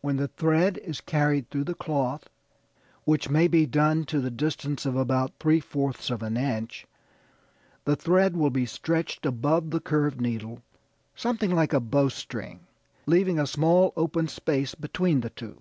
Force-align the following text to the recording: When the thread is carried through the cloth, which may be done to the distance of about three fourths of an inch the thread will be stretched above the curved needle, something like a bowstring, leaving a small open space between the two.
When 0.00 0.16
the 0.16 0.28
thread 0.28 0.78
is 0.78 1.00
carried 1.00 1.50
through 1.50 1.64
the 1.64 1.74
cloth, 1.74 2.30
which 3.04 3.28
may 3.28 3.48
be 3.48 3.66
done 3.66 4.04
to 4.04 4.20
the 4.20 4.30
distance 4.30 4.86
of 4.86 4.94
about 4.94 5.32
three 5.40 5.58
fourths 5.58 6.08
of 6.08 6.22
an 6.22 6.36
inch 6.36 6.86
the 7.84 7.96
thread 7.96 8.36
will 8.36 8.50
be 8.50 8.64
stretched 8.64 9.26
above 9.26 9.70
the 9.72 9.80
curved 9.80 10.20
needle, 10.20 10.62
something 11.16 11.50
like 11.50 11.72
a 11.72 11.80
bowstring, 11.80 12.60
leaving 13.06 13.40
a 13.40 13.44
small 13.48 13.92
open 13.96 14.28
space 14.28 14.76
between 14.76 15.20
the 15.20 15.30
two. 15.30 15.60